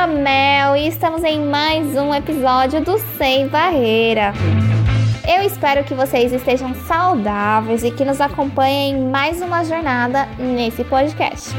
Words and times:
A 0.00 0.06
Mel 0.06 0.76
e 0.76 0.88
estamos 0.88 1.22
em 1.22 1.44
mais 1.44 1.94
um 1.94 2.14
episódio 2.14 2.82
do 2.82 2.98
Sem 3.18 3.48
Barreira. 3.48 4.32
Eu 5.28 5.42
espero 5.42 5.84
que 5.84 5.92
vocês 5.92 6.32
estejam 6.32 6.74
saudáveis 6.86 7.84
e 7.84 7.90
que 7.90 8.02
nos 8.02 8.18
acompanhem 8.18 8.94
em 8.94 9.10
mais 9.10 9.42
uma 9.42 9.62
jornada 9.62 10.26
nesse 10.38 10.84
podcast. 10.84 11.50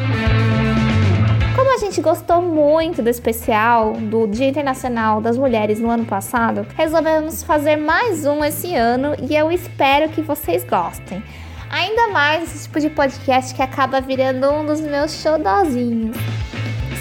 Como 1.56 1.72
a 1.72 1.78
gente 1.78 2.02
gostou 2.02 2.42
muito 2.42 3.04
do 3.04 3.10
especial 3.10 3.94
do 3.94 4.26
Dia 4.26 4.48
Internacional 4.48 5.22
das 5.22 5.38
Mulheres 5.38 5.80
no 5.80 5.92
ano 5.92 6.06
passado, 6.06 6.66
resolvemos 6.76 7.44
fazer 7.44 7.76
mais 7.76 8.26
um 8.26 8.44
esse 8.44 8.74
ano 8.74 9.16
e 9.22 9.36
eu 9.36 9.52
espero 9.52 10.10
que 10.10 10.24
vocês 10.24 10.64
gostem. 10.64 11.22
Ainda 11.70 12.08
mais 12.08 12.44
esse 12.44 12.64
tipo 12.64 12.80
de 12.80 12.90
podcast 12.90 13.54
que 13.54 13.62
acaba 13.62 14.02
virando 14.02 14.50
um 14.50 14.66
dos 14.66 14.82
meus 14.82 15.12
xodozinhos. 15.22 16.18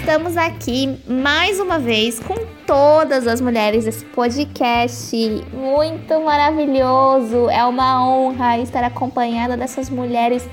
Estamos 0.01 0.35
aqui 0.35 0.99
mais 1.07 1.59
uma 1.59 1.77
vez 1.77 2.19
com 2.19 2.33
todas 2.65 3.27
as 3.27 3.39
mulheres 3.39 3.85
desse 3.85 4.03
podcast. 4.03 5.15
Muito 5.53 6.19
maravilhoso! 6.21 7.47
É 7.51 7.63
uma 7.63 8.03
honra 8.03 8.57
estar 8.57 8.83
acompanhada 8.83 9.55
dessas 9.55 9.91
mulheres 9.91 10.49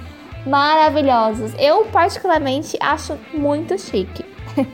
maravilhosas. 0.47 1.55
Eu, 1.59 1.87
particularmente, 1.87 2.77
acho 2.79 3.19
muito 3.33 3.79
chique. 3.79 4.23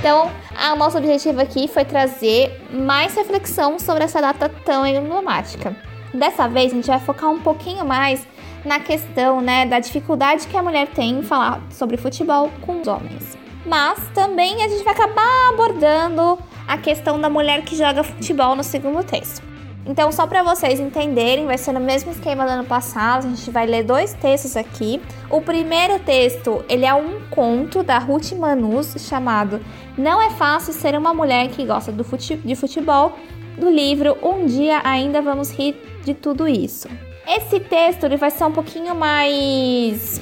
então, 0.00 0.30
o 0.72 0.76
nosso 0.76 0.96
objetivo 0.96 1.38
aqui 1.38 1.68
foi 1.68 1.84
trazer 1.84 2.66
mais 2.72 3.14
reflexão 3.14 3.78
sobre 3.78 4.04
essa 4.04 4.22
data 4.22 4.48
tão 4.48 4.86
emblemática. 4.86 5.76
Dessa 6.14 6.48
vez, 6.48 6.72
a 6.72 6.76
gente 6.76 6.86
vai 6.86 6.98
focar 6.98 7.28
um 7.28 7.40
pouquinho 7.40 7.84
mais 7.84 8.26
na 8.64 8.80
questão 8.80 9.40
né, 9.40 9.66
da 9.66 9.78
dificuldade 9.78 10.46
que 10.46 10.56
a 10.56 10.62
mulher 10.62 10.88
tem 10.88 11.18
em 11.18 11.22
falar 11.22 11.60
sobre 11.70 11.96
futebol 11.96 12.50
com 12.60 12.80
os 12.80 12.88
homens. 12.88 13.36
Mas 13.64 13.98
também 14.14 14.62
a 14.62 14.68
gente 14.68 14.82
vai 14.84 14.94
acabar 14.94 15.50
abordando 15.52 16.38
a 16.66 16.78
questão 16.78 17.20
da 17.20 17.28
mulher 17.28 17.62
que 17.62 17.76
joga 17.76 18.02
futebol 18.02 18.54
no 18.54 18.64
segundo 18.64 19.04
texto. 19.04 19.50
Então, 19.86 20.12
só 20.12 20.26
para 20.26 20.42
vocês 20.42 20.78
entenderem, 20.78 21.46
vai 21.46 21.56
ser 21.56 21.72
no 21.72 21.80
mesmo 21.80 22.10
esquema 22.10 22.44
do 22.44 22.50
ano 22.50 22.64
passado. 22.64 23.26
A 23.26 23.30
gente 23.30 23.50
vai 23.50 23.66
ler 23.66 23.82
dois 23.82 24.12
textos 24.12 24.56
aqui. 24.56 25.00
O 25.28 25.40
primeiro 25.40 25.98
texto, 25.98 26.64
ele 26.68 26.84
é 26.84 26.94
um 26.94 27.20
conto 27.30 27.82
da 27.82 27.98
Ruth 27.98 28.32
Manus 28.32 28.94
chamado 28.98 29.60
Não 29.96 30.20
é 30.20 30.30
fácil 30.30 30.72
ser 30.72 30.96
uma 30.96 31.14
mulher 31.14 31.48
que 31.48 31.64
gosta 31.64 31.90
do 31.90 32.04
fute 32.04 32.36
de 32.36 32.54
futebol, 32.54 33.16
do 33.58 33.68
livro 33.68 34.16
Um 34.22 34.46
dia 34.46 34.80
ainda 34.84 35.20
vamos 35.20 35.50
rir 35.50 35.74
de 36.04 36.14
tudo 36.14 36.46
isso. 36.46 36.88
Esse 37.30 37.60
texto 37.60 38.04
ele 38.04 38.16
vai 38.16 38.30
ser 38.30 38.44
um 38.44 38.50
pouquinho 38.50 38.94
mais 38.94 40.20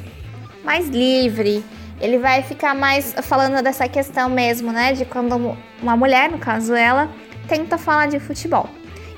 mais 0.62 0.88
livre. 0.88 1.64
Ele 2.00 2.18
vai 2.18 2.42
ficar 2.42 2.74
mais 2.74 3.14
falando 3.22 3.62
dessa 3.62 3.88
questão 3.88 4.28
mesmo, 4.28 4.70
né, 4.70 4.92
de 4.92 5.04
quando 5.06 5.56
uma 5.82 5.96
mulher, 5.96 6.30
no 6.30 6.38
caso 6.38 6.74
ela, 6.74 7.08
tenta 7.48 7.78
falar 7.78 8.06
de 8.06 8.20
futebol. 8.20 8.68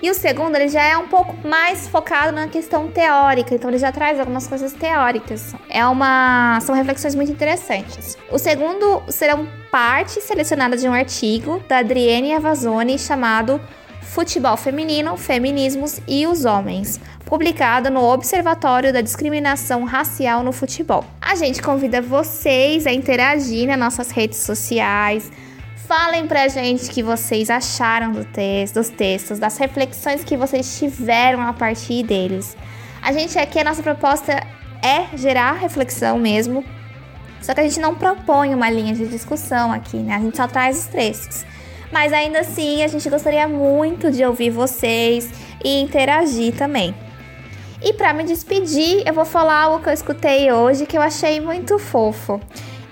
E 0.02 0.08
o 0.08 0.14
segundo, 0.14 0.56
ele 0.56 0.68
já 0.68 0.82
é 0.82 0.96
um 0.96 1.08
pouco 1.08 1.36
mais 1.46 1.86
focado 1.86 2.32
na 2.32 2.48
questão 2.48 2.88
teórica, 2.88 3.54
então 3.54 3.68
ele 3.68 3.78
já 3.78 3.92
traz 3.92 4.18
algumas 4.18 4.46
coisas 4.46 4.72
teóricas. 4.72 5.54
É 5.68 5.84
uma 5.84 6.58
são 6.60 6.74
reflexões 6.74 7.14
muito 7.14 7.32
interessantes. 7.32 8.16
O 8.30 8.38
segundo 8.38 9.02
serão 9.08 9.46
partes 9.70 10.22
selecionadas 10.22 10.80
de 10.80 10.88
um 10.88 10.94
artigo 10.94 11.62
da 11.68 11.78
Adrienne 11.78 12.32
Avazoni 12.34 12.98
chamado 12.98 13.60
Futebol 14.10 14.56
Feminino, 14.56 15.16
Feminismos 15.16 16.00
e 16.08 16.26
os 16.26 16.44
Homens, 16.44 16.98
publicado 17.24 17.88
no 17.90 18.02
Observatório 18.02 18.92
da 18.92 19.00
Discriminação 19.00 19.84
Racial 19.84 20.42
no 20.42 20.50
Futebol. 20.50 21.04
A 21.20 21.36
gente 21.36 21.62
convida 21.62 22.02
vocês 22.02 22.88
a 22.88 22.92
interagir 22.92 23.68
nas 23.68 23.78
nossas 23.78 24.10
redes 24.10 24.40
sociais. 24.40 25.30
Falem 25.86 26.26
pra 26.26 26.48
gente 26.48 26.88
o 26.88 26.90
que 26.90 27.04
vocês 27.04 27.48
acharam 27.48 28.10
do 28.10 28.24
texto, 28.24 28.74
dos 28.74 28.88
textos, 28.88 29.38
das 29.38 29.56
reflexões 29.58 30.24
que 30.24 30.36
vocês 30.36 30.76
tiveram 30.76 31.42
a 31.42 31.52
partir 31.52 32.02
deles. 32.02 32.56
A 33.00 33.12
gente 33.12 33.38
aqui, 33.38 33.60
a 33.60 33.64
nossa 33.64 33.80
proposta 33.80 34.44
é 34.82 35.16
gerar 35.16 35.52
reflexão 35.52 36.18
mesmo, 36.18 36.64
só 37.40 37.54
que 37.54 37.60
a 37.60 37.62
gente 37.62 37.78
não 37.78 37.94
propõe 37.94 38.56
uma 38.56 38.68
linha 38.68 38.92
de 38.92 39.06
discussão 39.06 39.70
aqui, 39.72 39.98
né? 39.98 40.16
A 40.16 40.18
gente 40.18 40.36
só 40.36 40.48
traz 40.48 40.80
os 40.80 40.86
textos. 40.86 41.44
Mas 41.90 42.12
ainda 42.12 42.40
assim, 42.40 42.82
a 42.82 42.88
gente 42.88 43.08
gostaria 43.08 43.46
muito 43.48 44.10
de 44.10 44.24
ouvir 44.24 44.50
vocês 44.50 45.30
e 45.64 45.80
interagir 45.80 46.54
também. 46.54 46.94
E 47.82 47.92
para 47.94 48.12
me 48.12 48.24
despedir, 48.24 49.02
eu 49.06 49.14
vou 49.14 49.24
falar 49.24 49.62
algo 49.62 49.82
que 49.82 49.88
eu 49.88 49.92
escutei 49.92 50.52
hoje 50.52 50.86
que 50.86 50.96
eu 50.96 51.02
achei 51.02 51.40
muito 51.40 51.78
fofo. 51.78 52.40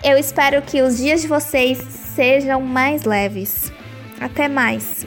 Eu 0.03 0.17
espero 0.17 0.63
que 0.63 0.81
os 0.81 0.97
dias 0.97 1.21
de 1.21 1.29
vocês 1.29 1.79
sejam 1.79 2.61
mais 2.61 3.05
leves. 3.05 3.73
Até 4.21 4.49
mais! 4.49 5.07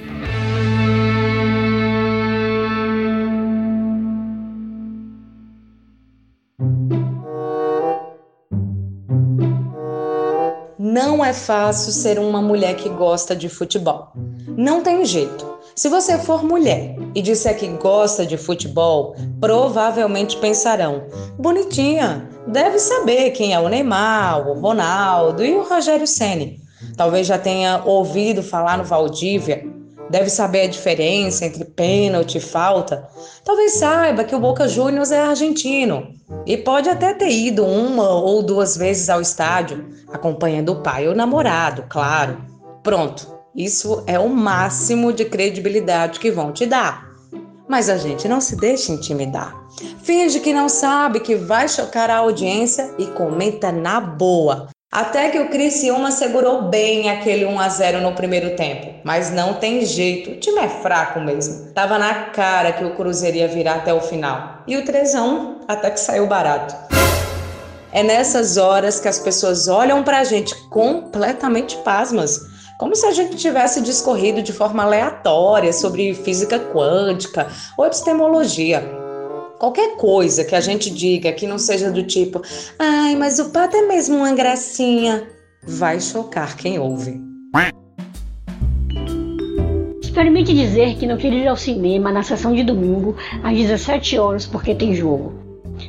Não 11.21 11.27
é 11.27 11.33
fácil 11.33 11.91
ser 11.91 12.17
uma 12.17 12.41
mulher 12.41 12.75
que 12.75 12.89
gosta 12.89 13.35
de 13.35 13.47
futebol. 13.47 14.11
Não 14.57 14.81
tem 14.81 15.05
jeito. 15.05 15.47
Se 15.75 15.87
você 15.87 16.17
for 16.17 16.43
mulher 16.43 16.95
e 17.13 17.21
disser 17.21 17.55
que 17.55 17.67
gosta 17.67 18.25
de 18.25 18.37
futebol, 18.37 19.15
provavelmente 19.39 20.35
pensarão: 20.37 21.03
bonitinha, 21.37 22.27
deve 22.47 22.79
saber 22.79 23.29
quem 23.33 23.53
é 23.53 23.59
o 23.59 23.69
Neymar, 23.69 24.49
o 24.49 24.59
Ronaldo 24.59 25.45
e 25.45 25.53
o 25.53 25.61
Rogério 25.61 26.07
Ceni. 26.07 26.59
Talvez 26.97 27.27
já 27.27 27.37
tenha 27.37 27.83
ouvido 27.85 28.41
falar 28.41 28.79
no 28.79 28.83
Valdívia. 28.83 29.63
Deve 30.11 30.29
saber 30.29 30.63
a 30.63 30.67
diferença 30.67 31.45
entre 31.45 31.63
pênalti 31.63 32.37
e 32.37 32.41
falta. 32.41 33.07
Talvez 33.45 33.75
saiba 33.75 34.25
que 34.25 34.35
o 34.35 34.39
Boca 34.41 34.67
Juniors 34.67 35.09
é 35.09 35.21
argentino 35.21 36.13
e 36.45 36.57
pode 36.57 36.89
até 36.89 37.13
ter 37.13 37.31
ido 37.31 37.65
uma 37.65 38.09
ou 38.09 38.43
duas 38.43 38.75
vezes 38.75 39.09
ao 39.09 39.21
estádio, 39.21 39.87
acompanhando 40.11 40.73
o 40.73 40.81
pai 40.81 41.07
ou 41.07 41.13
o 41.13 41.15
namorado, 41.15 41.85
claro. 41.87 42.43
Pronto, 42.83 43.25
isso 43.55 44.03
é 44.05 44.19
o 44.19 44.27
máximo 44.27 45.13
de 45.13 45.23
credibilidade 45.23 46.19
que 46.19 46.29
vão 46.29 46.51
te 46.51 46.65
dar. 46.65 47.09
Mas 47.69 47.87
a 47.87 47.95
gente 47.95 48.27
não 48.27 48.41
se 48.41 48.57
deixa 48.57 48.91
intimidar. 48.91 49.55
Finge 50.03 50.41
que 50.41 50.51
não 50.51 50.67
sabe 50.67 51.21
que 51.21 51.35
vai 51.35 51.69
chocar 51.69 52.09
a 52.09 52.17
audiência 52.17 52.93
e 52.99 53.05
comenta 53.05 53.71
na 53.71 54.01
boa. 54.01 54.67
Até 54.91 55.29
que 55.29 55.39
o 55.39 55.47
Criciúma 55.47 56.11
segurou 56.11 56.63
bem 56.63 57.09
aquele 57.09 57.45
1 57.45 57.59
a 57.61 57.69
0 57.69 58.01
no 58.01 58.11
primeiro 58.11 58.57
tempo. 58.57 58.93
Mas 59.05 59.31
não 59.31 59.53
tem 59.53 59.85
jeito, 59.85 60.31
o 60.31 60.35
time 60.35 60.59
é 60.59 60.67
fraco 60.67 61.21
mesmo. 61.21 61.71
Tava 61.71 61.97
na 61.97 62.25
cara 62.25 62.73
que 62.73 62.83
o 62.83 62.93
Cruzeiro 62.93 63.37
ia 63.37 63.47
virar 63.47 63.75
até 63.75 63.93
o 63.93 64.01
final. 64.01 64.63
E 64.67 64.75
o 64.75 64.83
3 64.83 65.15
a 65.15 65.23
1 65.23 65.59
até 65.65 65.91
que 65.91 65.97
saiu 65.97 66.27
barato. 66.27 66.75
É 67.93 68.03
nessas 68.03 68.57
horas 68.57 68.99
que 68.99 69.07
as 69.07 69.17
pessoas 69.17 69.69
olham 69.69 70.03
pra 70.03 70.25
gente 70.25 70.53
completamente 70.67 71.77
pasmas. 71.77 72.41
Como 72.77 72.93
se 72.93 73.05
a 73.05 73.11
gente 73.11 73.37
tivesse 73.37 73.79
discorrido 73.79 74.43
de 74.43 74.51
forma 74.51 74.83
aleatória 74.83 75.71
sobre 75.71 76.13
física 76.13 76.59
quântica 76.59 77.47
ou 77.77 77.85
epistemologia. 77.85 79.00
Qualquer 79.61 79.95
coisa 79.95 80.43
que 80.43 80.55
a 80.55 80.59
gente 80.59 80.89
diga 80.89 81.31
que 81.31 81.45
não 81.45 81.59
seja 81.59 81.91
do 81.91 82.01
tipo, 82.01 82.41
ai, 82.79 83.15
mas 83.15 83.37
o 83.37 83.51
pato 83.51 83.77
é 83.77 83.83
mesmo 83.83 84.15
uma 84.15 84.33
gracinha, 84.33 85.27
vai 85.61 86.01
chocar 86.01 86.57
quem 86.57 86.79
ouve. 86.79 87.21
Experimente 90.01 90.51
dizer 90.51 90.95
que 90.95 91.05
não 91.05 91.15
quer 91.15 91.31
ir 91.31 91.47
ao 91.47 91.55
cinema 91.55 92.11
na 92.11 92.23
sessão 92.23 92.55
de 92.55 92.63
domingo 92.63 93.15
às 93.43 93.55
17 93.55 94.17
horas 94.17 94.47
porque 94.47 94.73
tem 94.73 94.95
jogo. 94.95 95.31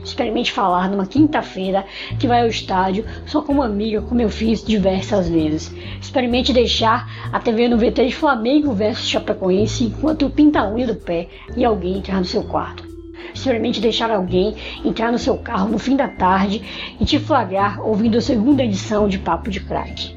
Experimente 0.04 0.52
falar 0.52 0.90
numa 0.90 1.06
quinta-feira 1.06 1.86
que 2.18 2.28
vai 2.28 2.42
ao 2.42 2.48
estádio 2.48 3.06
só 3.24 3.40
com 3.40 3.54
uma 3.54 3.64
amiga, 3.64 4.02
como 4.02 4.20
eu 4.20 4.28
fiz 4.28 4.62
diversas 4.62 5.30
vezes. 5.30 5.72
Experimente 5.98 6.52
deixar 6.52 7.08
a 7.32 7.40
TV 7.40 7.68
no 7.68 7.78
VT 7.78 8.04
de 8.08 8.14
Flamengo 8.14 8.74
versus 8.74 9.08
Chapecoense 9.08 9.84
enquanto 9.84 10.28
pinta 10.28 10.60
a 10.60 10.70
unha 10.70 10.86
do 10.86 10.96
pé 10.96 11.28
e 11.56 11.64
alguém 11.64 11.96
entrar 11.96 12.18
no 12.18 12.26
seu 12.26 12.42
quarto. 12.42 12.91
Experimente 13.34 13.80
deixar 13.80 14.10
alguém 14.10 14.54
entrar 14.84 15.10
no 15.10 15.18
seu 15.18 15.36
carro 15.36 15.68
no 15.68 15.78
fim 15.78 15.96
da 15.96 16.08
tarde 16.08 16.62
e 17.00 17.04
te 17.04 17.18
flagrar 17.18 17.80
ouvindo 17.86 18.18
a 18.18 18.20
segunda 18.20 18.62
edição 18.62 19.08
de 19.08 19.18
Papo 19.18 19.50
de 19.50 19.60
Crack. 19.60 20.14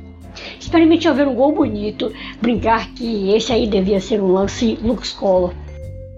Experimente 0.60 1.10
ver 1.12 1.28
um 1.28 1.36
gol 1.36 1.54
bonito, 1.54 2.12
brincar 2.42 2.92
que 2.94 3.34
esse 3.34 3.54
aí 3.54 3.68
devia 3.68 4.02
ser 4.02 4.22
um 4.22 4.32
lance 4.32 4.78
Lux 4.82 5.14
Color. 5.14 5.54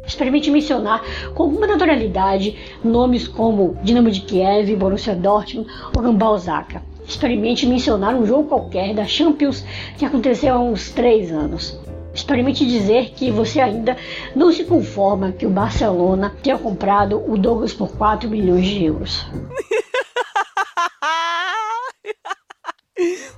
Experimente 0.06 0.50
mencionar 0.50 1.04
com 1.36 1.44
alguma 1.44 1.68
naturalidade 1.68 2.56
nomes 2.84 3.28
como 3.28 3.78
Dinamo 3.84 4.10
de 4.10 4.22
Kiev, 4.22 4.74
Borussia 4.76 5.14
Dortmund 5.14 5.70
ou 5.96 6.02
Gambá 6.02 6.30
Osaka. 6.30 6.82
Experimente 7.06 7.66
mencionar 7.66 8.16
um 8.16 8.26
jogo 8.26 8.48
qualquer 8.48 8.94
da 8.94 9.06
Champions 9.06 9.66
que 9.98 10.06
aconteceu 10.06 10.56
há 10.56 10.60
uns 10.60 10.92
3 10.92 11.32
anos. 11.32 11.78
Experimente 12.18 12.66
dizer 12.66 13.12
que 13.12 13.30
você 13.30 13.62
ainda 13.62 13.96
não 14.36 14.52
se 14.52 14.64
conforma 14.64 15.32
que 15.32 15.46
o 15.46 15.52
Barcelona 15.52 16.36
tenha 16.42 16.58
comprado 16.58 17.24
o 17.32 17.38
Douglas 17.38 17.76
por 17.76 17.96
4 17.96 18.28
milhões 18.28 18.66
de 18.66 18.86
euros. 18.86 19.24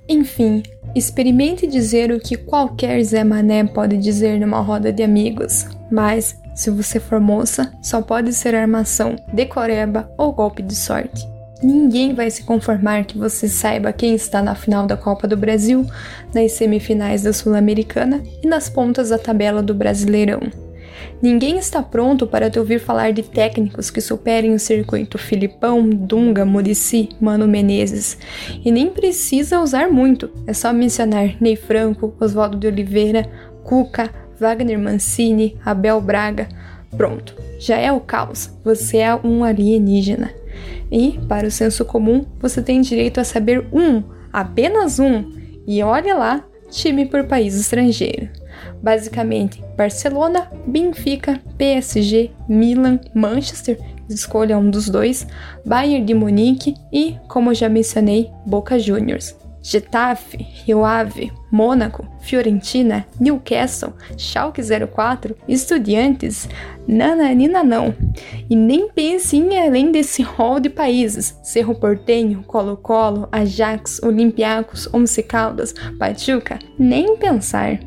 Enfim, 0.07 0.63
experimente 0.95 1.67
dizer 1.67 2.09
o 2.09 2.21
que 2.21 2.37
qualquer 2.37 3.03
Zé 3.03 3.25
Mané 3.25 3.65
pode 3.65 3.97
dizer 3.97 4.39
numa 4.39 4.61
roda 4.61 4.93
de 4.93 5.03
amigos, 5.03 5.65
mas 5.91 6.39
se 6.55 6.71
você 6.71 7.01
for 7.01 7.19
moça, 7.19 7.73
só 7.83 8.01
pode 8.01 8.31
ser 8.31 8.55
armação, 8.55 9.17
decoreba 9.33 10.09
ou 10.17 10.31
golpe 10.31 10.63
de 10.63 10.73
sorte. 10.73 11.27
Ninguém 11.61 12.13
vai 12.13 12.31
se 12.31 12.43
conformar 12.43 13.03
que 13.03 13.17
você 13.17 13.49
saiba 13.49 13.91
quem 13.91 14.15
está 14.15 14.41
na 14.41 14.55
final 14.55 14.87
da 14.87 14.95
Copa 14.95 15.27
do 15.27 15.35
Brasil, 15.35 15.85
nas 16.33 16.53
semifinais 16.53 17.23
da 17.23 17.33
Sul-Americana 17.33 18.23
e 18.41 18.47
nas 18.47 18.69
pontas 18.69 19.09
da 19.09 19.17
tabela 19.17 19.61
do 19.61 19.73
Brasileirão. 19.73 20.39
Ninguém 21.21 21.57
está 21.57 21.83
pronto 21.83 22.25
para 22.25 22.49
te 22.49 22.57
ouvir 22.57 22.79
falar 22.79 23.11
de 23.11 23.23
técnicos 23.23 23.91
que 23.91 23.99
superem 23.99 24.53
o 24.53 24.59
circuito 24.59 25.17
Filipão, 25.17 25.89
Dunga, 25.89 26.45
Murici, 26.45 27.09
Mano 27.19 27.45
Menezes. 27.45 28.17
E 28.63 28.71
nem 28.71 28.89
precisa 28.89 29.59
usar 29.59 29.89
muito, 29.91 30.29
é 30.47 30.53
só 30.53 30.71
mencionar 30.71 31.35
Ney 31.41 31.57
Franco, 31.57 32.15
Oswaldo 32.21 32.57
de 32.57 32.67
Oliveira, 32.67 33.29
Cuca, 33.65 34.09
Wagner 34.39 34.79
Mancini, 34.79 35.57
Abel 35.65 35.99
Braga. 35.99 36.47
Pronto, 36.95 37.35
já 37.59 37.77
é 37.77 37.91
o 37.91 37.99
caos, 37.99 38.49
você 38.63 38.97
é 38.99 39.13
um 39.15 39.43
alienígena. 39.43 40.38
E, 40.91 41.19
para 41.27 41.47
o 41.47 41.51
senso 41.51 41.85
comum, 41.85 42.25
você 42.39 42.61
tem 42.61 42.81
direito 42.81 43.19
a 43.19 43.23
saber 43.23 43.67
um, 43.71 44.03
apenas 44.31 44.99
um, 44.99 45.31
e 45.67 45.81
olha 45.83 46.15
lá, 46.15 46.45
time 46.69 47.05
por 47.05 47.25
país 47.25 47.55
estrangeiro. 47.55 48.29
Basicamente, 48.81 49.63
Barcelona, 49.77 50.49
Benfica, 50.65 51.39
PSG, 51.57 52.31
Milan, 52.47 52.99
Manchester, 53.13 53.77
escolha 54.09 54.57
um 54.57 54.69
dos 54.69 54.89
dois, 54.89 55.27
Bayern 55.65 56.05
de 56.05 56.13
Munique 56.13 56.73
e, 56.91 57.17
como 57.27 57.53
já 57.53 57.69
mencionei, 57.69 58.31
Boca 58.45 58.79
Juniors. 58.79 59.35
Getafe, 59.69 60.37
Rio 60.65 60.83
Ave, 60.83 61.31
Mônaco, 61.51 62.03
Fiorentina, 62.21 63.05
Newcastle, 63.19 63.93
Schalke 64.17 64.63
04, 64.63 65.35
Estudiantes, 65.47 66.49
nananina 66.87 67.63
não. 67.63 67.93
E 68.49 68.55
nem 68.55 68.89
pense 68.89 69.37
em 69.37 69.59
além 69.59 69.91
desse 69.91 70.23
hall 70.23 70.59
de 70.59 70.71
países, 70.71 71.37
Cerro 71.43 71.75
Portenho, 71.75 72.41
Colo-Colo, 72.47 73.29
Ajax, 73.31 74.01
Olympiacos, 74.01 74.91
Once 74.91 75.21
Caldas, 75.21 75.71
Pachuca, 75.99 76.57
nem 76.75 77.15
pensar. 77.15 77.79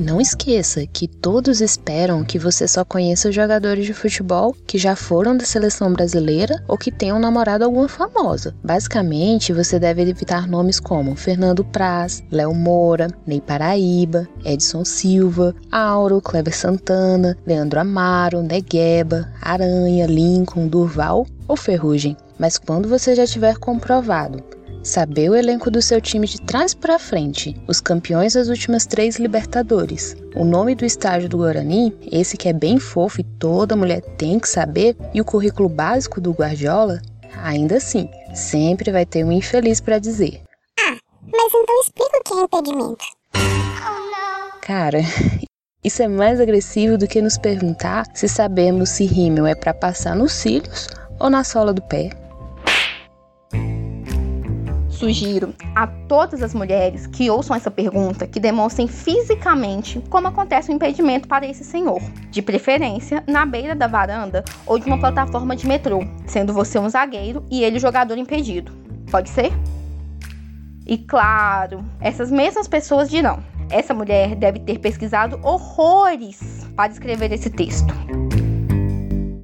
Não 0.00 0.20
esqueça 0.20 0.86
que 0.86 1.06
todos 1.06 1.60
esperam 1.60 2.24
que 2.24 2.38
você 2.38 2.66
só 2.66 2.84
conheça 2.84 3.30
jogadores 3.30 3.84
de 3.84 3.92
futebol 3.92 4.56
que 4.66 4.78
já 4.78 4.96
foram 4.96 5.36
da 5.36 5.44
seleção 5.44 5.92
brasileira 5.92 6.62
ou 6.66 6.78
que 6.78 6.90
tenham 6.90 7.18
namorado 7.18 7.64
alguma 7.64 7.88
famosa. 7.88 8.54
Basicamente, 8.64 9.52
você 9.52 9.78
deve 9.78 10.00
evitar 10.02 10.48
nomes 10.48 10.80
como 10.80 11.14
Fernando 11.14 11.64
Praz, 11.64 12.22
Léo 12.30 12.54
Moura, 12.54 13.08
Ney 13.26 13.40
Paraíba, 13.40 14.26
Edson 14.44 14.84
Silva, 14.84 15.54
Auro, 15.70 16.22
Kleber 16.22 16.56
Santana, 16.56 17.36
Leandro 17.46 17.80
Amaro, 17.80 18.42
Negueba, 18.42 19.28
Aranha, 19.42 20.06
Lincoln, 20.06 20.68
Durval 20.68 21.26
ou 21.46 21.56
Ferrugem. 21.56 22.16
Mas 22.38 22.56
quando 22.56 22.88
você 22.88 23.14
já 23.14 23.26
tiver 23.26 23.58
comprovado 23.58 24.42
Saber 24.82 25.30
o 25.30 25.36
elenco 25.36 25.70
do 25.70 25.80
seu 25.80 26.00
time 26.00 26.26
de 26.26 26.40
trás 26.40 26.74
para 26.74 26.98
frente, 26.98 27.56
os 27.68 27.80
campeões 27.80 28.34
das 28.34 28.48
últimas 28.48 28.84
três 28.84 29.16
Libertadores, 29.16 30.16
o 30.34 30.44
nome 30.44 30.74
do 30.74 30.84
estádio 30.84 31.28
do 31.28 31.38
Guarani, 31.38 31.96
esse 32.10 32.36
que 32.36 32.48
é 32.48 32.52
bem 32.52 32.80
fofo 32.80 33.20
e 33.20 33.24
toda 33.24 33.76
mulher 33.76 34.00
tem 34.16 34.40
que 34.40 34.48
saber, 34.48 34.96
e 35.14 35.20
o 35.20 35.24
currículo 35.24 35.68
básico 35.68 36.20
do 36.20 36.32
Guardiola, 36.32 37.00
ainda 37.44 37.76
assim, 37.76 38.10
sempre 38.34 38.90
vai 38.90 39.06
ter 39.06 39.24
um 39.24 39.30
infeliz 39.30 39.80
para 39.80 40.00
dizer. 40.00 40.42
Ah, 40.80 40.96
mas 41.30 41.52
então 41.54 41.80
explica 41.80 42.18
o 42.18 42.24
que 42.24 42.34
é 42.34 42.42
impedimento. 42.42 43.04
Cara, 44.62 44.98
isso 45.84 46.02
é 46.02 46.08
mais 46.08 46.40
agressivo 46.40 46.98
do 46.98 47.06
que 47.06 47.22
nos 47.22 47.38
perguntar 47.38 48.04
se 48.14 48.26
sabemos 48.26 48.88
se 48.88 49.04
rímel 49.04 49.46
é 49.46 49.54
para 49.54 49.72
passar 49.72 50.16
nos 50.16 50.32
cílios 50.32 50.88
ou 51.20 51.30
na 51.30 51.44
sola 51.44 51.72
do 51.72 51.82
pé 51.82 52.10
sugiro 55.02 55.52
a 55.74 55.84
todas 55.84 56.44
as 56.44 56.54
mulheres 56.54 57.08
que 57.08 57.28
ouçam 57.28 57.56
essa 57.56 57.72
pergunta 57.72 58.24
que 58.24 58.38
demonstrem 58.38 58.86
fisicamente 58.86 60.00
como 60.08 60.28
acontece 60.28 60.70
o 60.70 60.74
impedimento 60.74 61.26
para 61.26 61.44
esse 61.44 61.64
senhor, 61.64 62.00
de 62.30 62.40
preferência 62.40 63.24
na 63.26 63.44
beira 63.44 63.74
da 63.74 63.88
varanda 63.88 64.44
ou 64.64 64.78
de 64.78 64.86
uma 64.86 65.00
plataforma 65.00 65.56
de 65.56 65.66
metrô, 65.66 66.04
sendo 66.24 66.52
você 66.52 66.78
um 66.78 66.88
zagueiro 66.88 67.44
e 67.50 67.64
ele 67.64 67.78
o 67.78 67.80
jogador 67.80 68.16
impedido. 68.16 68.70
Pode 69.10 69.28
ser? 69.28 69.52
E 70.86 70.96
claro, 70.96 71.84
essas 72.00 72.30
mesmas 72.30 72.68
pessoas 72.68 73.10
dirão: 73.10 73.42
essa 73.70 73.92
mulher 73.92 74.36
deve 74.36 74.60
ter 74.60 74.78
pesquisado 74.78 75.40
horrores 75.42 76.64
para 76.76 76.92
escrever 76.92 77.32
esse 77.32 77.50
texto. 77.50 77.92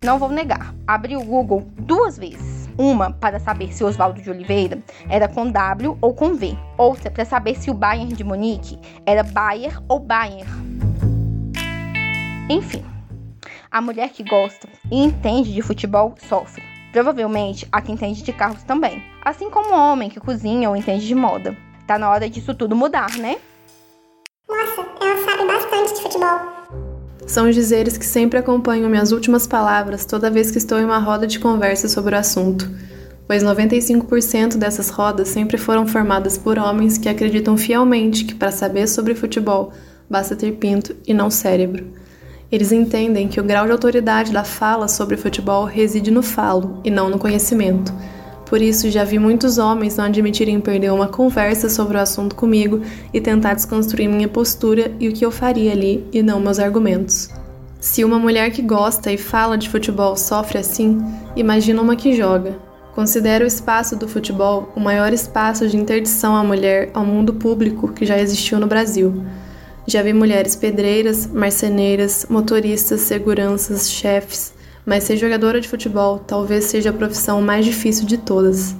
Não 0.04 0.20
vou 0.20 0.28
negar, 0.28 0.72
abri 0.86 1.16
o 1.16 1.24
Google 1.24 1.66
duas 1.76 2.16
vezes 2.16 2.57
uma 2.78 3.12
para 3.12 3.40
saber 3.40 3.72
se 3.72 3.82
Oswaldo 3.82 4.22
de 4.22 4.30
Oliveira 4.30 4.80
era 5.08 5.28
com 5.28 5.50
W 5.50 5.98
ou 6.00 6.14
com 6.14 6.34
V. 6.34 6.56
Outra 6.78 7.10
para 7.10 7.24
saber 7.24 7.56
se 7.56 7.70
o 7.70 7.74
Bayern 7.74 8.14
de 8.14 8.22
Munique 8.22 8.78
era 9.04 9.22
Bayer 9.22 9.82
ou 9.88 9.98
Bayern. 9.98 10.48
Enfim, 12.48 12.84
a 13.70 13.80
mulher 13.80 14.10
que 14.10 14.22
gosta 14.22 14.68
e 14.90 15.02
entende 15.02 15.52
de 15.52 15.60
futebol 15.60 16.14
sofre. 16.28 16.62
Provavelmente 16.92 17.68
a 17.70 17.82
que 17.82 17.92
entende 17.92 18.22
de 18.22 18.32
carros 18.32 18.62
também. 18.62 19.02
Assim 19.22 19.50
como 19.50 19.74
o 19.74 19.78
homem 19.78 20.08
que 20.08 20.20
cozinha 20.20 20.70
ou 20.70 20.76
entende 20.76 21.06
de 21.06 21.14
moda. 21.14 21.56
Tá 21.86 21.98
na 21.98 22.10
hora 22.10 22.28
disso 22.30 22.54
tudo 22.54 22.74
mudar, 22.74 23.16
né? 23.18 23.36
Nossa, 24.48 24.86
ela 25.00 25.24
sabe 25.24 25.46
bastante 25.46 25.94
de 25.94 26.02
futebol. 26.02 26.87
São 27.28 27.46
os 27.46 27.54
dizeres 27.54 27.98
que 27.98 28.06
sempre 28.06 28.38
acompanham 28.38 28.88
minhas 28.88 29.12
últimas 29.12 29.46
palavras 29.46 30.06
toda 30.06 30.30
vez 30.30 30.50
que 30.50 30.56
estou 30.56 30.78
em 30.78 30.84
uma 30.84 30.98
roda 30.98 31.26
de 31.26 31.38
conversa 31.38 31.86
sobre 31.86 32.14
o 32.14 32.18
assunto, 32.18 32.68
pois 33.26 33.44
95% 33.44 34.56
dessas 34.56 34.88
rodas 34.88 35.28
sempre 35.28 35.58
foram 35.58 35.86
formadas 35.86 36.38
por 36.38 36.58
homens 36.58 36.96
que 36.96 37.06
acreditam 37.06 37.54
fielmente 37.58 38.24
que 38.24 38.34
para 38.34 38.50
saber 38.50 38.88
sobre 38.88 39.14
futebol 39.14 39.74
basta 40.08 40.34
ter 40.34 40.52
pinto 40.52 40.96
e 41.06 41.12
não 41.12 41.30
cérebro. 41.30 41.86
Eles 42.50 42.72
entendem 42.72 43.28
que 43.28 43.38
o 43.38 43.44
grau 43.44 43.66
de 43.66 43.72
autoridade 43.72 44.32
da 44.32 44.42
fala 44.42 44.88
sobre 44.88 45.18
futebol 45.18 45.66
reside 45.66 46.10
no 46.10 46.22
falo 46.22 46.80
e 46.82 46.90
não 46.90 47.10
no 47.10 47.18
conhecimento. 47.18 47.92
Por 48.48 48.62
isso, 48.62 48.90
já 48.90 49.04
vi 49.04 49.18
muitos 49.18 49.58
homens 49.58 49.96
não 49.96 50.06
admitirem 50.06 50.58
perder 50.58 50.90
uma 50.90 51.06
conversa 51.06 51.68
sobre 51.68 51.98
o 51.98 52.00
assunto 52.00 52.34
comigo 52.34 52.80
e 53.12 53.20
tentar 53.20 53.52
desconstruir 53.52 54.08
minha 54.08 54.26
postura 54.26 54.90
e 54.98 55.06
o 55.06 55.12
que 55.12 55.24
eu 55.24 55.30
faria 55.30 55.70
ali 55.70 56.06
e 56.12 56.22
não 56.22 56.40
meus 56.40 56.58
argumentos. 56.58 57.28
Se 57.78 58.02
uma 58.04 58.18
mulher 58.18 58.50
que 58.50 58.62
gosta 58.62 59.12
e 59.12 59.18
fala 59.18 59.58
de 59.58 59.68
futebol 59.68 60.16
sofre 60.16 60.58
assim, 60.58 60.98
imagina 61.36 61.82
uma 61.82 61.94
que 61.94 62.14
joga. 62.14 62.58
Considero 62.94 63.44
o 63.44 63.48
espaço 63.48 63.94
do 63.94 64.08
futebol 64.08 64.72
o 64.74 64.80
maior 64.80 65.12
espaço 65.12 65.68
de 65.68 65.76
interdição 65.76 66.34
à 66.34 66.42
mulher 66.42 66.90
ao 66.94 67.04
mundo 67.04 67.34
público 67.34 67.92
que 67.92 68.06
já 68.06 68.18
existiu 68.18 68.58
no 68.58 68.66
Brasil. 68.66 69.22
Já 69.86 70.02
vi 70.02 70.12
mulheres 70.12 70.56
pedreiras, 70.56 71.26
marceneiras, 71.26 72.26
motoristas, 72.28 73.02
seguranças, 73.02 73.90
chefes, 73.90 74.52
mas 74.88 75.04
ser 75.04 75.18
jogadora 75.18 75.60
de 75.60 75.68
futebol 75.68 76.18
talvez 76.18 76.64
seja 76.64 76.88
a 76.88 76.94
profissão 76.94 77.42
mais 77.42 77.66
difícil 77.66 78.06
de 78.06 78.16
todas. 78.16 78.74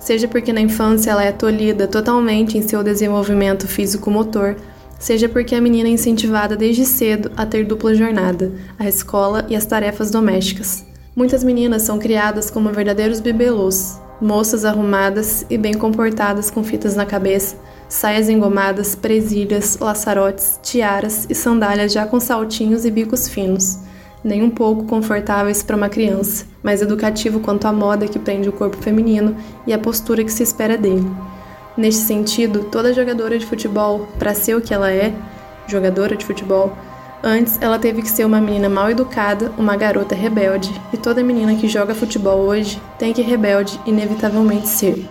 Seja 0.00 0.26
porque 0.26 0.52
na 0.52 0.60
infância 0.60 1.12
ela 1.12 1.22
é 1.22 1.30
tolhida 1.30 1.86
totalmente 1.86 2.58
em 2.58 2.62
seu 2.62 2.82
desenvolvimento 2.82 3.68
físico-motor, 3.68 4.56
seja 4.98 5.28
porque 5.28 5.54
a 5.54 5.60
menina 5.60 5.88
é 5.88 5.92
incentivada 5.92 6.56
desde 6.56 6.84
cedo 6.84 7.30
a 7.36 7.46
ter 7.46 7.64
dupla 7.64 7.94
jornada, 7.94 8.50
a 8.76 8.88
escola 8.88 9.46
e 9.48 9.54
as 9.54 9.64
tarefas 9.64 10.10
domésticas. 10.10 10.84
Muitas 11.14 11.44
meninas 11.44 11.82
são 11.82 11.96
criadas 11.96 12.50
como 12.50 12.72
verdadeiros 12.72 13.20
bibelôs, 13.20 14.00
moças 14.20 14.64
arrumadas 14.64 15.46
e 15.48 15.56
bem 15.56 15.74
comportadas 15.74 16.50
com 16.50 16.64
fitas 16.64 16.96
na 16.96 17.06
cabeça, 17.06 17.54
saias 17.88 18.28
engomadas, 18.28 18.96
presilhas, 18.96 19.78
laçarotes, 19.78 20.58
tiaras 20.60 21.28
e 21.30 21.36
sandálias 21.36 21.92
já 21.92 22.04
com 22.04 22.18
saltinhos 22.18 22.84
e 22.84 22.90
bicos 22.90 23.28
finos 23.28 23.78
nem 24.22 24.42
um 24.42 24.50
pouco 24.50 24.84
confortáveis 24.84 25.62
para 25.62 25.76
uma 25.76 25.88
criança, 25.88 26.44
mas 26.62 26.82
educativo 26.82 27.40
quanto 27.40 27.66
à 27.66 27.72
moda 27.72 28.06
que 28.06 28.18
prende 28.18 28.48
o 28.48 28.52
corpo 28.52 28.76
feminino 28.76 29.36
e 29.66 29.72
a 29.72 29.78
postura 29.78 30.24
que 30.24 30.32
se 30.32 30.42
espera 30.42 30.76
dele. 30.76 31.10
Neste 31.76 32.02
sentido, 32.02 32.64
toda 32.64 32.92
jogadora 32.92 33.38
de 33.38 33.46
futebol, 33.46 34.08
para 34.18 34.34
ser 34.34 34.54
o 34.54 34.60
que 34.60 34.74
ela 34.74 34.90
é, 34.90 35.14
jogadora 35.66 36.16
de 36.16 36.24
futebol, 36.26 36.72
antes 37.22 37.58
ela 37.60 37.78
teve 37.78 38.02
que 38.02 38.10
ser 38.10 38.24
uma 38.24 38.40
menina 38.40 38.68
mal 38.68 38.90
educada, 38.90 39.52
uma 39.56 39.76
garota 39.76 40.14
rebelde, 40.14 40.70
e 40.92 40.96
toda 40.96 41.22
menina 41.22 41.54
que 41.54 41.68
joga 41.68 41.94
futebol 41.94 42.40
hoje 42.40 42.80
tem 42.98 43.12
que 43.12 43.22
rebelde 43.22 43.80
inevitavelmente 43.86 44.68
ser. 44.68 45.08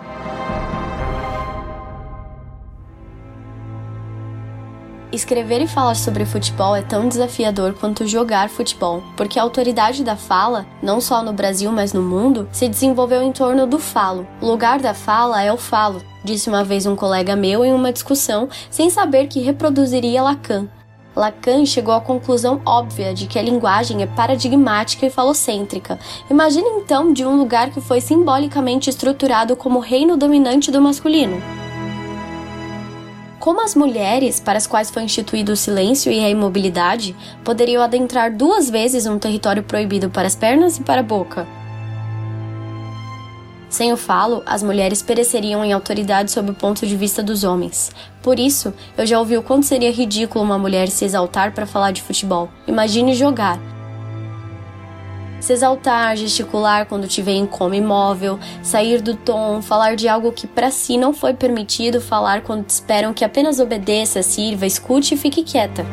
Escrever 5.12 5.60
e 5.60 5.68
falar 5.68 5.96
sobre 5.96 6.24
futebol 6.24 6.75
é 6.75 6.84
tão 6.84 7.08
desafiador 7.08 7.74
quanto 7.74 8.06
jogar 8.06 8.48
futebol, 8.48 9.01
porque 9.18 9.39
a 9.39 9.42
autoridade 9.42 10.04
da 10.04 10.16
fala, 10.16 10.68
não 10.84 11.01
só 11.01 11.24
no 11.24 11.34
Brasil, 11.34 11.72
mas 11.72 11.94
no 11.94 12.01
mundo, 12.01 12.48
se 12.51 12.68
desenvolveu 12.68 13.24
em 13.24 13.32
torno 13.32 13.66
do 13.66 13.80
falo. 13.80 14.28
O 14.39 14.46
lugar 14.46 14.80
da 14.80 14.94
fala 14.94 15.42
é 15.42 15.51
o 15.51 15.58
falo, 15.58 16.04
disse 16.24 16.48
uma 16.48 16.63
vez 16.63 16.86
um 16.86 16.96
colega 16.96 17.36
meu 17.36 17.66
em 17.66 17.74
uma 17.74 17.92
discussão, 17.92 18.48
sem 18.70 18.92
saber 18.92 19.25
que 19.28 19.39
reproduziria 19.39 20.22
Lacan. 20.22 20.68
Lacan 21.16 21.66
chegou 21.66 21.96
à 21.96 22.00
conclusão 22.00 22.62
óbvia 22.63 23.12
de 23.12 23.25
que 23.25 23.39
a 23.39 23.42
linguagem 23.42 24.04
é 24.04 24.06
paradigmática 24.06 25.08
e 25.08 25.10
falocêntrica. 25.10 26.00
Imagine 26.30 26.70
então 26.78 27.12
de 27.12 27.25
um 27.25 27.36
lugar 27.36 27.72
que 27.72 27.82
foi 27.82 28.00
simbolicamente 28.00 28.92
estruturado 28.92 29.56
como 29.56 29.80
reino 29.80 30.16
dominante 30.16 30.72
do 30.72 30.80
masculino. 30.80 31.42
Como 33.39 33.63
as 33.63 33.74
mulheres, 33.74 34.38
para 34.38 34.58
as 34.58 34.67
quais 34.67 34.91
foi 34.91 35.03
instituído 35.03 35.53
o 35.53 35.55
silêncio 35.55 36.12
e 36.12 36.19
a 36.19 36.29
imobilidade, 36.29 37.15
poderiam 37.41 37.81
adentrar 37.81 38.36
duas 38.36 38.69
vezes 38.69 39.05
um 39.05 39.17
território 39.17 39.63
proibido 39.63 40.10
para 40.10 40.27
as 40.27 40.36
pernas 40.36 40.77
e 40.77 40.81
para 40.81 41.00
a 41.00 41.03
boca? 41.03 41.48
Sem 43.69 43.93
o 43.93 43.98
falo, 43.98 44.43
as 44.46 44.62
mulheres 44.62 45.01
pereceriam 45.01 45.63
em 45.63 45.72
autoridade 45.72 46.31
sob 46.31 46.51
o 46.51 46.55
ponto 46.55 46.86
de 46.86 46.98
vista 46.98 47.24
dos 47.24 47.46
homens. 47.46 47.91
Por 48.22 48.38
isso, 48.39 48.74
eu 48.98 49.05
já 49.05 49.17
ouvi 49.17 49.38
o 49.38 49.43
quanto 49.43 49.65
seria 49.65 49.91
ridículo 49.91 50.43
uma 50.43 50.58
mulher 50.58 50.89
se 50.89 51.05
exaltar 51.05 51.53
para 51.53 51.67
falar 51.67 51.91
de 51.91 52.01
futebol. 52.01 52.50
Imagine 52.67 53.13
jogar, 53.13 53.58
se 55.39 55.53
exaltar, 55.53 56.15
gesticular 56.15 56.86
quando 56.86 57.08
tiver 57.08 57.34
em 57.34 57.46
coma 57.46 57.75
imóvel, 57.75 58.39
sair 58.62 59.01
do 59.01 59.15
tom, 59.15 59.62
falar 59.62 59.96
de 59.96 60.08
algo 60.08 60.31
que 60.31 60.48
para 60.48 60.72
si 60.72 60.98
não 60.98 61.13
foi 61.13 61.34
permitido 61.34 62.01
falar 62.01 62.41
quando 62.41 62.65
te 62.65 62.72
esperam 62.72 63.13
que 63.13 63.24
apenas 63.24 63.60
obedeça, 63.60 64.22
sirva, 64.22 64.65
escute 64.65 65.13
e 65.13 65.17
fique 65.17 65.43
quieta. 65.43 65.86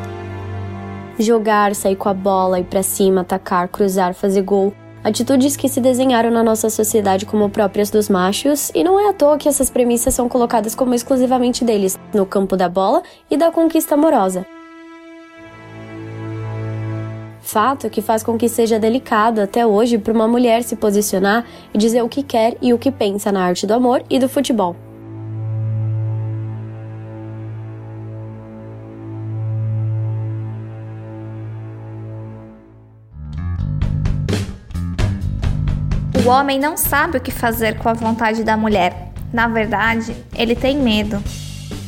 Jogar, 1.19 1.73
sair 1.73 1.95
com 1.95 2.09
a 2.09 2.13
bola, 2.13 2.59
ir 2.59 2.65
para 2.65 2.83
cima, 2.83 3.21
atacar, 3.21 3.67
cruzar, 3.67 4.13
fazer 4.13 4.41
gol. 4.41 4.73
Atitudes 5.03 5.55
que 5.55 5.69
se 5.69 5.79
desenharam 5.79 6.29
na 6.29 6.43
nossa 6.43 6.69
sociedade 6.69 7.25
como 7.25 7.49
próprias 7.49 7.89
dos 7.89 8.09
machos, 8.09 8.71
e 8.75 8.83
não 8.83 8.99
é 8.99 9.09
à 9.09 9.13
toa 9.13 9.37
que 9.37 9.47
essas 9.47 9.69
premissas 9.69 10.13
são 10.13 10.27
colocadas 10.27 10.75
como 10.75 10.93
exclusivamente 10.93 11.63
deles, 11.63 11.97
no 12.13 12.25
campo 12.25 12.57
da 12.57 12.67
bola 12.67 13.01
e 13.31 13.37
da 13.37 13.51
conquista 13.51 13.95
amorosa 13.95 14.45
fato 17.47 17.89
que 17.89 18.01
faz 18.01 18.23
com 18.23 18.37
que 18.37 18.49
seja 18.49 18.77
delicado 18.77 19.39
até 19.39 19.65
hoje 19.65 19.97
para 19.97 20.11
uma 20.11 20.27
mulher 20.27 20.63
se 20.63 20.75
posicionar 20.75 21.45
e 21.73 21.77
dizer 21.77 22.01
o 22.01 22.09
que 22.09 22.21
quer 22.21 22.57
e 22.61 22.73
o 22.73 22.77
que 22.77 22.91
pensa 22.91 23.31
na 23.31 23.41
arte 23.41 23.65
do 23.65 23.73
amor 23.73 24.03
e 24.09 24.19
do 24.19 24.27
futebol. 24.27 24.75
O 36.25 36.29
homem 36.29 36.59
não 36.59 36.75
sabe 36.75 37.17
o 37.17 37.21
que 37.21 37.31
fazer 37.31 37.77
com 37.77 37.87
a 37.87 37.93
vontade 37.93 38.43
da 38.43 38.57
mulher. 38.57 39.13
Na 39.31 39.47
verdade, 39.47 40.13
ele 40.35 40.53
tem 40.53 40.77
medo. 40.77 41.23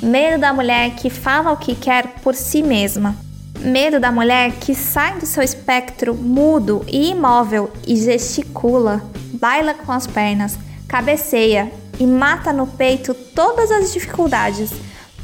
Medo 0.02 0.40
da 0.40 0.54
mulher 0.54 0.92
que 0.92 1.10
fala 1.10 1.52
o 1.52 1.58
que 1.58 1.76
quer 1.76 2.08
por 2.22 2.34
si 2.34 2.64
mesma. 2.64 3.29
Medo 3.60 4.00
da 4.00 4.10
mulher 4.10 4.54
que 4.54 4.74
sai 4.74 5.20
do 5.20 5.26
seu 5.26 5.44
espectro 5.44 6.16
mudo 6.16 6.86
e 6.88 7.10
imóvel 7.10 7.70
e 7.86 7.98
gesticula, 7.98 9.04
baila 9.34 9.74
com 9.74 9.92
as 9.92 10.08
pernas, 10.08 10.58
cabeceia 10.88 11.70
e 12.00 12.08
mata 12.08 12.54
no 12.54 12.66
peito 12.66 13.14
todas 13.14 13.70
as 13.70 13.92
dificuldades, 13.92 14.72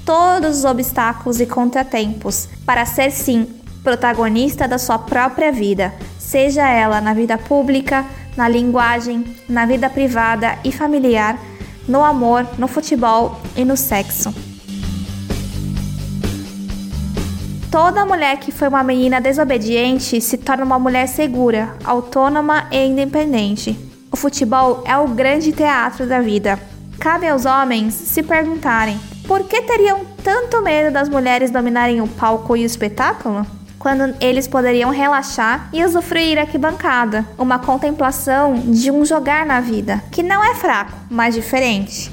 todos 0.06 0.58
os 0.58 0.66
obstáculos 0.66 1.40
e 1.40 1.46
contratempos, 1.46 2.50
para 2.66 2.86
ser 2.86 3.10
sim 3.10 3.48
protagonista 3.82 4.68
da 4.68 4.78
sua 4.78 5.00
própria 5.00 5.52
vida, 5.52 5.94
seja 6.20 6.70
ela 6.70 7.00
na 7.00 7.14
vida 7.14 7.38
pública, 7.38 8.06
na 8.36 8.50
linguagem, 8.50 9.24
na 9.48 9.66
vida 9.66 9.90
privada 9.90 10.60
e 10.62 10.74
familiar, 10.74 11.40
no 11.88 12.04
amor, 12.04 12.46
no 12.58 12.68
futebol 12.68 13.40
e 13.56 13.64
no 13.64 13.78
sexo. 13.78 14.34
Toda 17.76 18.06
mulher 18.06 18.38
que 18.38 18.54
foi 18.54 18.70
uma 18.70 18.82
menina 18.82 19.20
desobediente 19.20 20.22
se 20.22 20.38
torna 20.38 20.64
uma 20.64 20.80
mulher 20.80 21.10
segura, 21.10 21.76
autônoma 21.84 22.70
e 22.72 22.86
independente. 22.86 23.78
O 24.10 24.16
futebol 24.16 24.82
é 24.86 24.98
o 24.98 25.10
grande 25.10 25.52
teatro 25.52 26.08
da 26.08 26.22
vida. 26.22 26.58
Cabe 27.02 27.28
aos 27.28 27.44
homens 27.44 27.94
se 27.94 28.24
perguntarem: 28.24 28.98
por 29.28 29.44
que 29.44 29.62
teriam 29.64 30.06
tanto 30.24 30.62
medo 30.62 30.90
das 30.90 31.10
mulheres 31.10 31.52
dominarem 31.52 32.00
o 32.00 32.08
palco 32.08 32.56
e 32.56 32.64
o 32.64 32.66
espetáculo? 32.66 33.46
Quando 33.78 34.16
eles 34.22 34.48
poderiam 34.48 34.90
relaxar 34.90 35.68
e 35.74 35.84
usufruir 35.84 36.40
aqui 36.40 36.58
bancada, 36.58 37.26
uma 37.38 37.60
contemplação 37.60 38.54
de 38.54 38.90
um 38.90 39.04
jogar 39.04 39.46
na 39.46 39.60
vida, 39.60 40.02
que 40.14 40.24
não 40.24 40.42
é 40.42 40.56
fraco, 40.56 40.94
mas 41.10 41.36
diferente. 41.36 42.10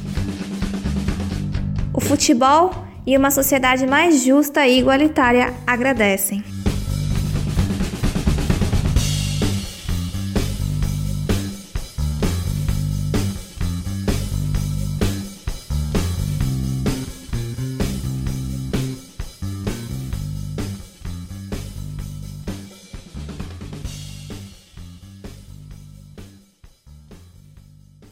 O 1.94 2.00
futebol 2.00 2.81
e 3.06 3.16
uma 3.16 3.30
sociedade 3.30 3.86
mais 3.86 4.22
justa 4.22 4.66
e 4.66 4.78
igualitária 4.78 5.52
agradecem. 5.66 6.51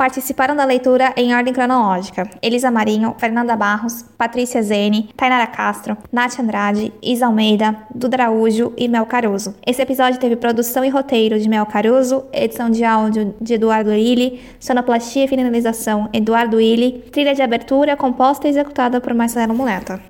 Participaram 0.01 0.57
da 0.57 0.65
leitura 0.65 1.13
em 1.15 1.35
ordem 1.35 1.53
cronológica 1.53 2.27
Elisa 2.41 2.71
Marinho, 2.71 3.15
Fernanda 3.19 3.55
Barros, 3.55 4.03
Patrícia 4.17 4.63
Zene, 4.63 5.11
Tainara 5.15 5.47
Castro, 5.47 5.95
Nath 6.11 6.41
Andrade, 6.41 6.91
Isa 7.03 7.27
Almeida, 7.27 7.77
Duda 7.95 8.17
Araújo 8.17 8.73
e 8.79 8.89
Mel 8.89 9.05
Caruso. 9.05 9.55
Esse 9.67 9.83
episódio 9.83 10.19
teve 10.19 10.37
produção 10.37 10.83
e 10.83 10.89
roteiro 10.89 11.39
de 11.39 11.51
Mel 11.51 11.67
Caruso, 11.67 12.25
edição 12.33 12.71
de 12.71 12.83
áudio 12.83 13.35
de 13.39 13.53
Eduardo 13.53 13.93
Illy, 13.93 14.41
sonoplastia 14.59 15.27
e 15.27 15.29
finalização 15.29 16.09
Eduardo 16.15 16.59
Illy, 16.59 17.05
trilha 17.13 17.35
de 17.35 17.43
abertura 17.43 17.95
composta 17.95 18.47
e 18.47 18.51
executada 18.51 19.03
por 19.03 19.13
Marcelo 19.13 19.53
Muleta. 19.53 20.01